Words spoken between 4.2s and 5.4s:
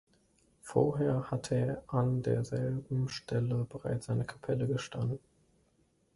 Kapelle gestanden.